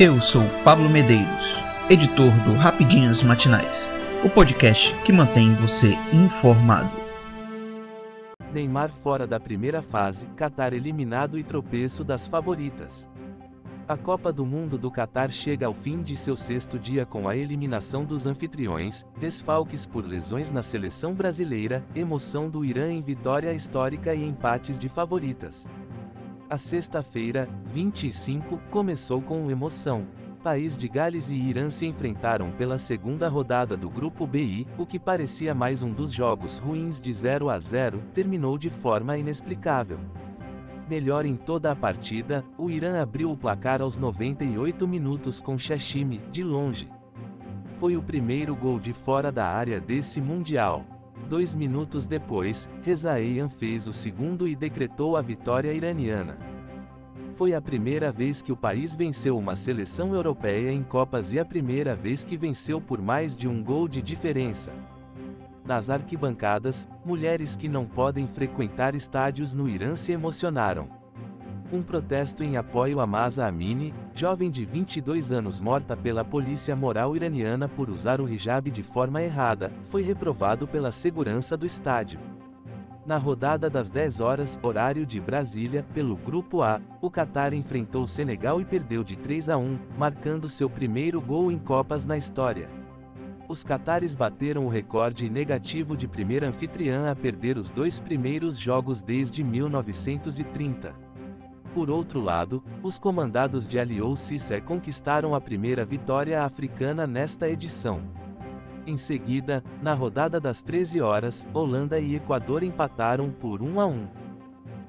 [0.00, 3.84] Eu sou Pablo Medeiros, editor do Rapidinhas Matinais,
[4.24, 6.92] o podcast que mantém você informado.
[8.54, 13.08] Neymar fora da primeira fase, Qatar eliminado e tropeço das favoritas.
[13.88, 17.36] A Copa do Mundo do Qatar chega ao fim de seu sexto dia com a
[17.36, 24.14] eliminação dos anfitriões, desfalques por lesões na seleção brasileira, emoção do Irã em vitória histórica
[24.14, 25.66] e empates de favoritas.
[26.50, 30.06] A sexta-feira, 25, começou com emoção.
[30.42, 34.98] País de Gales e Irã se enfrentaram pela segunda rodada do Grupo BI, o que
[34.98, 40.00] parecia mais um dos jogos ruins de 0 a 0, terminou de forma inexplicável.
[40.88, 46.16] Melhor em toda a partida, o Irã abriu o placar aos 98 minutos com Shashimi,
[46.32, 46.90] de longe.
[47.78, 50.82] Foi o primeiro gol de fora da área desse Mundial.
[51.28, 56.38] Dois minutos depois, Rezaian fez o segundo e decretou a vitória iraniana.
[57.34, 61.44] Foi a primeira vez que o país venceu uma seleção europeia em Copas e a
[61.44, 64.72] primeira vez que venceu por mais de um gol de diferença.
[65.66, 70.88] Nas arquibancadas, mulheres que não podem frequentar estádios no Irã se emocionaram.
[71.70, 77.14] Um protesto em apoio a Masa Amini, jovem de 22 anos morta pela polícia moral
[77.14, 82.18] iraniana por usar o hijab de forma errada, foi reprovado pela segurança do estádio.
[83.04, 88.08] Na rodada das 10 horas, horário de Brasília, pelo Grupo A, o Catar enfrentou o
[88.08, 92.70] Senegal e perdeu de 3 a 1, marcando seu primeiro gol em Copas na história.
[93.46, 99.02] Os catares bateram o recorde negativo de primeira anfitriã a perder os dois primeiros jogos
[99.02, 101.07] desde 1930.
[101.78, 108.02] Por outro lado, os comandados de Aliou Cissé conquistaram a primeira vitória africana nesta edição.
[108.84, 114.08] Em seguida, na rodada das 13 horas, Holanda e Equador empataram por 1 a 1.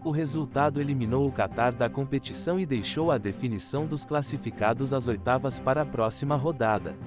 [0.03, 5.59] O resultado eliminou o Catar da competição e deixou a definição dos classificados às oitavas
[5.59, 6.97] para a próxima rodada.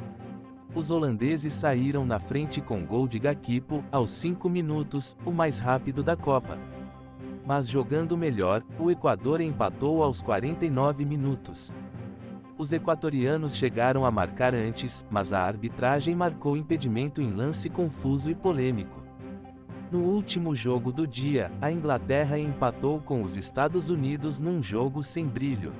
[0.77, 6.05] Os holandeses saíram na frente com gol de Gakipo, aos 5 minutos, o mais rápido
[6.05, 6.57] da Copa
[7.47, 11.73] mas jogando melhor, o Equador empatou aos 49 minutos.
[12.57, 18.35] Os equatorianos chegaram a marcar antes, mas a arbitragem marcou impedimento em lance confuso e
[18.35, 19.03] polêmico.
[19.91, 25.27] No último jogo do dia, a Inglaterra empatou com os Estados Unidos num jogo sem
[25.27, 25.73] brilho.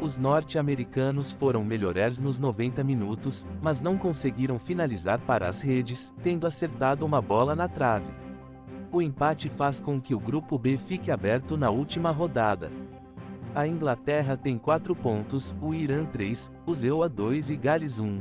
[0.00, 6.46] Os norte-americanos foram melhores nos 90 minutos, mas não conseguiram finalizar para as redes, tendo
[6.46, 8.29] acertado uma bola na trave.
[8.92, 12.72] O empate faz com que o grupo B fique aberto na última rodada.
[13.54, 18.20] A Inglaterra tem 4 pontos, o Irã 3, o Zewa 2 e Gales 1.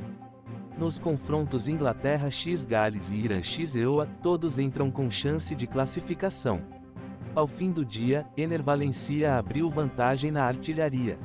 [0.77, 6.61] Nos confrontos Inglaterra x Gales e Irã x EUA, todos entram com chance de classificação.
[7.35, 11.19] Ao fim do dia, Ener Valencia abriu vantagem na artilharia.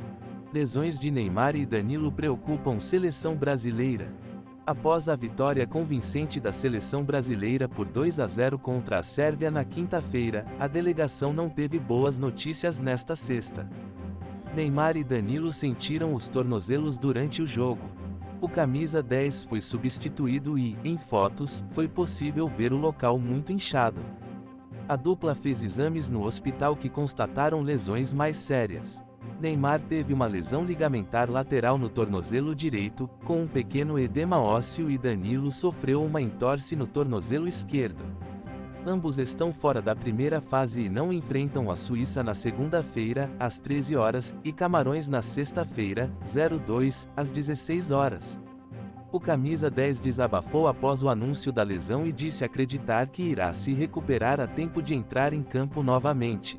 [0.52, 4.12] Lesões de Neymar e Danilo preocupam seleção brasileira.
[4.66, 9.62] Após a vitória convincente da seleção brasileira por 2 a 0 contra a Sérvia na
[9.62, 13.68] quinta-feira, a delegação não teve boas notícias nesta sexta.
[14.54, 17.82] Neymar e Danilo sentiram os tornozelos durante o jogo.
[18.40, 24.00] O camisa 10 foi substituído e, em fotos, foi possível ver o local muito inchado.
[24.88, 29.04] A dupla fez exames no hospital que constataram lesões mais sérias.
[29.44, 34.96] Neymar teve uma lesão ligamentar lateral no tornozelo direito, com um pequeno edema ósseo e
[34.96, 38.02] Danilo sofreu uma entorse no tornozelo esquerdo.
[38.86, 43.96] Ambos estão fora da primeira fase e não enfrentam a Suíça na segunda-feira, às 13
[43.96, 46.10] horas, e Camarões na sexta-feira,
[46.66, 48.40] 02, às 16 horas.
[49.12, 53.74] O camisa 10 desabafou após o anúncio da lesão e disse acreditar que irá se
[53.74, 56.58] recuperar a tempo de entrar em campo novamente.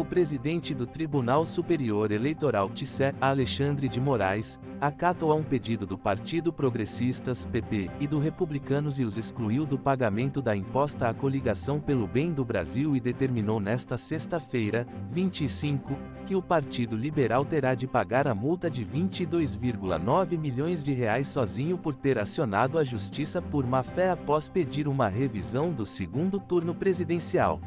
[0.00, 5.98] O presidente do Tribunal Superior Eleitoral TSE, Alexandre de Moraes, acatou a um pedido do
[5.98, 11.78] Partido Progressistas, PP, e do Republicanos e os excluiu do pagamento da imposta à coligação
[11.78, 17.86] pelo bem do Brasil e determinou nesta sexta-feira, 25, que o Partido Liberal terá de
[17.86, 23.66] pagar a multa de 22,9 milhões de reais sozinho por ter acionado a justiça por
[23.66, 27.60] má-fé após pedir uma revisão do segundo turno presidencial.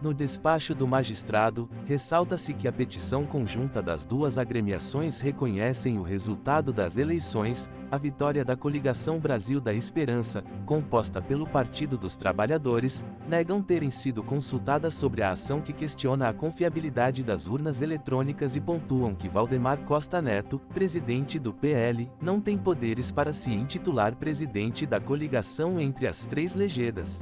[0.00, 6.72] No despacho do magistrado, ressalta-se que a petição conjunta das duas agremiações reconhecem o resultado
[6.72, 13.60] das eleições, a vitória da coligação Brasil da Esperança, composta pelo Partido dos Trabalhadores, negam
[13.60, 19.16] terem sido consultadas sobre a ação que questiona a confiabilidade das urnas eletrônicas e pontuam
[19.16, 25.00] que Valdemar Costa Neto, presidente do PL, não tem poderes para se intitular presidente da
[25.00, 27.20] coligação entre as três legendas.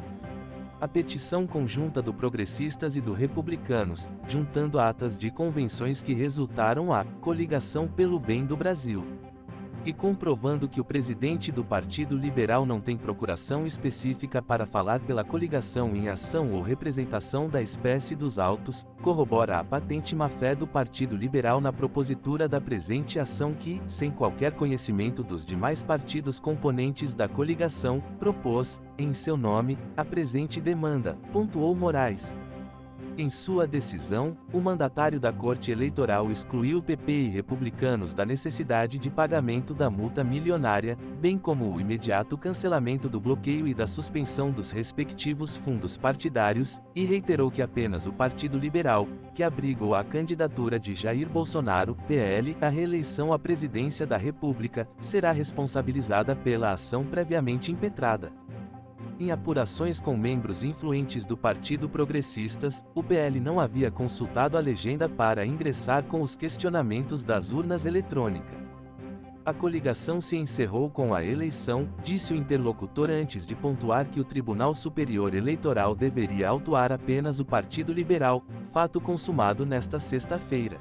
[0.79, 7.05] A petição conjunta do Progressistas e do Republicanos, juntando atas de convenções que resultaram a
[7.23, 9.26] coligação pelo bem do Brasil
[9.87, 15.23] e comprovando que o presidente do Partido Liberal não tem procuração específica para falar pela
[15.23, 21.17] coligação em ação ou representação da espécie dos autos, corrobora a patente má-fé do Partido
[21.17, 27.29] Liberal na propositura da presente ação que, sem qualquer conhecimento dos demais partidos componentes da
[27.29, 32.37] coligação, propôs, em seu nome, a presente demanda, pontuou Moraes.
[33.19, 39.09] Em sua decisão, o mandatário da Corte Eleitoral excluiu PP e republicanos da necessidade de
[39.09, 44.71] pagamento da multa milionária, bem como o imediato cancelamento do bloqueio e da suspensão dos
[44.71, 50.95] respectivos fundos partidários, e reiterou que apenas o Partido Liberal, que abrigou a candidatura de
[50.95, 58.31] Jair Bolsonaro, PL, à reeleição à presidência da República, será responsabilizada pela ação previamente impetrada.
[59.19, 65.09] Em apurações com membros influentes do Partido Progressistas, o PL não havia consultado a legenda
[65.09, 68.59] para ingressar com os questionamentos das urnas eletrônicas.
[69.43, 74.25] A coligação se encerrou com a eleição, disse o interlocutor antes de pontuar que o
[74.25, 80.79] Tribunal Superior Eleitoral deveria autuar apenas o Partido Liberal, fato consumado nesta sexta-feira.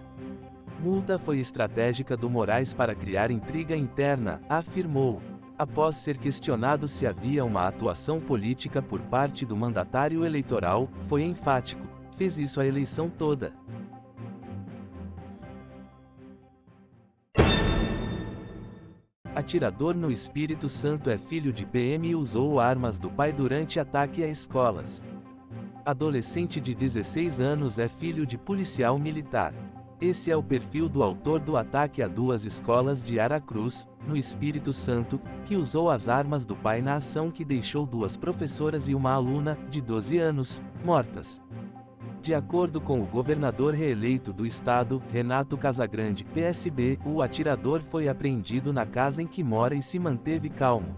[0.82, 5.22] Multa foi estratégica do Moraes para criar intriga interna, afirmou.
[5.58, 11.88] Após ser questionado se havia uma atuação política por parte do mandatário eleitoral, foi enfático:
[12.18, 13.54] fez isso a eleição toda.
[19.34, 24.24] Atirador no Espírito Santo é filho de PM e usou armas do pai durante ataque
[24.24, 25.06] a escolas.
[25.86, 29.54] Adolescente de 16 anos é filho de policial militar.
[30.02, 34.74] Esse é o perfil do autor do ataque a duas escolas de Aracruz, no Espírito
[34.74, 39.14] Santo, que usou as armas do pai na ação que deixou duas professoras e uma
[39.14, 41.42] aluna, de 12 anos, mortas.
[42.22, 48.74] De acordo com o governador reeleito do estado, Renato Casagrande, PSB, o atirador foi apreendido
[48.74, 50.94] na casa em que mora e se manteve calmo.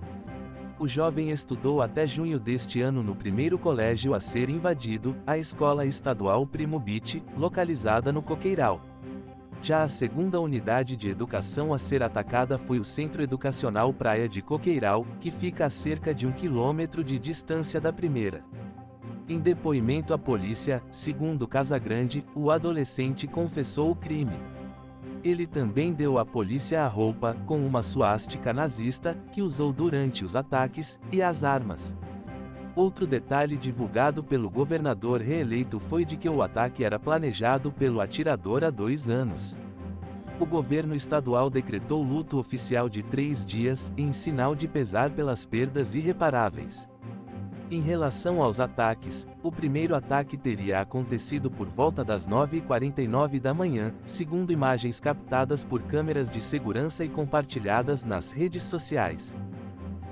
[0.79, 5.87] O jovem estudou até junho deste ano no primeiro colégio a ser invadido, a Escola
[5.87, 8.79] Estadual Primo Beach, localizada no Coqueiral.
[9.59, 14.39] Já a segunda unidade de educação a ser atacada foi o Centro Educacional Praia de
[14.39, 18.45] Coqueiral, que fica a cerca de um quilômetro de distância da primeira.
[19.27, 24.37] Em depoimento à polícia, segundo Casagrande, o adolescente confessou o crime.
[25.27, 30.37] Ele também deu à polícia a roupa, com uma suástica nazista, que usou durante os
[30.37, 31.97] ataques, e as armas.
[32.73, 38.63] Outro detalhe divulgado pelo governador reeleito foi de que o ataque era planejado pelo atirador
[38.63, 39.57] há dois anos.
[40.39, 45.93] O governo estadual decretou luto oficial de três dias, em sinal de pesar pelas perdas
[45.93, 46.87] irreparáveis.
[47.69, 53.93] Em relação aos ataques, o primeiro ataque teria acontecido por volta das 9h49 da manhã,
[54.05, 59.35] segundo imagens captadas por câmeras de segurança e compartilhadas nas redes sociais.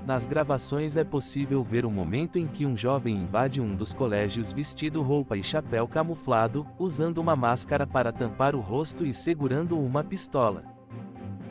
[0.05, 4.51] Nas gravações é possível ver o momento em que um jovem invade um dos colégios
[4.51, 10.03] vestido roupa e chapéu camuflado, usando uma máscara para tampar o rosto e segurando uma
[10.03, 10.74] pistola.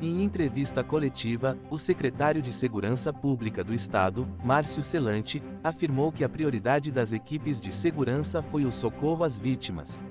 [0.03, 6.29] Em entrevista coletiva, o secretário de Segurança Pública do Estado, Márcio Celante, afirmou que a
[6.29, 10.03] prioridade das equipes de segurança foi o socorro às vítimas.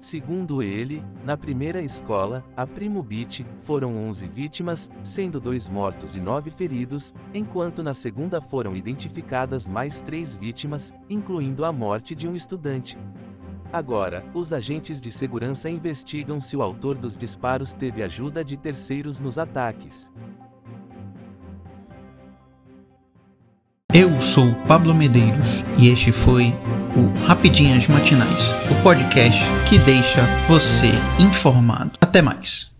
[0.00, 6.20] Segundo ele, na primeira escola, a Primo Beach, foram 11 vítimas, sendo dois mortos e
[6.20, 12.34] nove feridos, enquanto na segunda foram identificadas mais três vítimas, incluindo a morte de um
[12.34, 12.96] estudante.
[13.72, 19.20] Agora, os agentes de segurança investigam se o autor dos disparos teve ajuda de terceiros
[19.20, 20.10] nos ataques.
[23.92, 26.54] Eu sou Pablo Medeiros e este foi
[26.96, 31.92] o Rapidinhas Matinais, o podcast que deixa você informado.
[32.00, 32.70] Até mais.